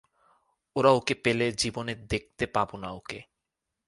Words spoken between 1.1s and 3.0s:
পেলে, জীবনে দেখতে পাবো না